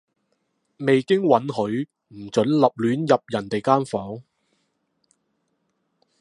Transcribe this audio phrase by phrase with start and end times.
[0.79, 4.23] 未經允許，唔准立亂入人哋間房